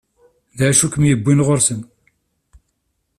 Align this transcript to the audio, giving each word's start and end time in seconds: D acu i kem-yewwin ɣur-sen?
D 0.57 0.59
acu 0.69 0.83
i 0.87 0.91
kem-yewwin 0.93 1.43
ɣur-sen? 1.45 1.81